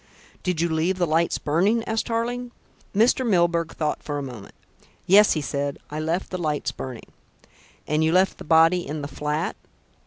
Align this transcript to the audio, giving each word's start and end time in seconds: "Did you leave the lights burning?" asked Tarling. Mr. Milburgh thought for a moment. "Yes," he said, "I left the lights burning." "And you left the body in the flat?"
"Did 0.41 0.59
you 0.61 0.67
leave 0.67 0.97
the 0.97 1.05
lights 1.05 1.37
burning?" 1.37 1.83
asked 1.83 2.07
Tarling. 2.07 2.49
Mr. 2.91 3.23
Milburgh 3.23 3.71
thought 3.75 4.01
for 4.01 4.17
a 4.17 4.23
moment. 4.23 4.55
"Yes," 5.05 5.33
he 5.33 5.41
said, 5.41 5.77
"I 5.91 5.99
left 5.99 6.31
the 6.31 6.39
lights 6.39 6.71
burning." 6.71 7.11
"And 7.85 8.03
you 8.03 8.11
left 8.11 8.39
the 8.39 8.43
body 8.43 8.87
in 8.87 9.03
the 9.03 9.07
flat?" 9.07 9.55